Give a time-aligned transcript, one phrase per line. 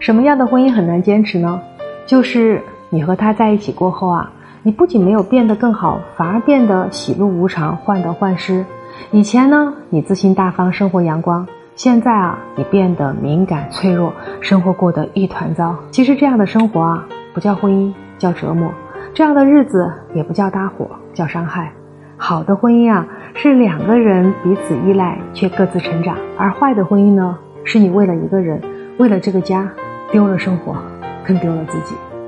[0.00, 1.60] 什么样的婚姻很难坚持呢？
[2.06, 4.30] 就是你和他在一起过后啊，
[4.62, 8.64] 你不仅没有变得更好，反而变得喜怒无常、患得患失。
[9.10, 15.76] 以前呢，你自信大方，生活阳光；现在啊，你变得敏感脆弱，生活过得一团糟。
[15.90, 18.70] 其实这样的生活啊，不叫婚姻，叫折磨；
[19.12, 21.72] 这样的日子也不叫搭伙，叫伤害。
[22.16, 28.60] 好的婚姻啊，是两个人彼此依赖却各自成长；而坏的婚姻呢，是你为了一个人，
[28.98, 29.70] 为了这个家，
[30.10, 30.74] 丢了生活，
[31.26, 31.94] 更丢了自己。